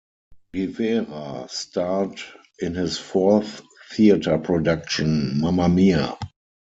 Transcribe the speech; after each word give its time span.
Rivera 0.55 1.45
starred 1.47 2.19
in 2.57 2.73
his 2.73 2.97
fourth 2.97 3.61
theater 3.93 4.39
production, 4.39 5.39
Mamma 5.41 5.69
Mia! 5.69 6.17